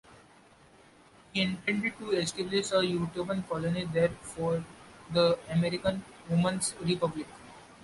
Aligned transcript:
He 1.31 1.41
intended 1.43 1.95
to 1.99 2.09
establish 2.13 2.71
a 2.71 2.83
utopian 2.83 3.43
colony 3.43 3.85
there 3.85 4.09
for 4.09 4.65
the 5.13 5.37
American 5.51 6.03
Woman's 6.27 6.73
Republic. 6.81 7.27